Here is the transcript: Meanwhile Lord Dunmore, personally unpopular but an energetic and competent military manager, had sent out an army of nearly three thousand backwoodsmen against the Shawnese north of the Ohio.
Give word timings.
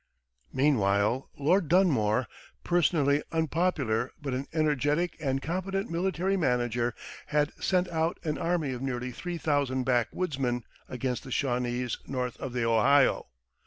Meanwhile 0.51 1.29
Lord 1.37 1.67
Dunmore, 1.67 2.25
personally 2.63 3.21
unpopular 3.31 4.09
but 4.19 4.33
an 4.33 4.47
energetic 4.51 5.15
and 5.19 5.43
competent 5.43 5.91
military 5.91 6.35
manager, 6.35 6.95
had 7.27 7.53
sent 7.63 7.87
out 7.89 8.17
an 8.23 8.39
army 8.39 8.71
of 8.71 8.81
nearly 8.81 9.11
three 9.11 9.37
thousand 9.37 9.83
backwoodsmen 9.85 10.63
against 10.89 11.23
the 11.23 11.29
Shawnese 11.31 11.99
north 12.07 12.35
of 12.39 12.51
the 12.51 12.65
Ohio. 12.65 13.27